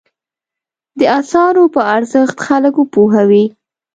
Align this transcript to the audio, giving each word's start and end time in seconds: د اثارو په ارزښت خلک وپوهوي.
د 0.99 1.01
اثارو 1.19 1.63
په 1.75 1.81
ارزښت 1.95 2.37
خلک 2.45 2.73
وپوهوي. 2.77 3.45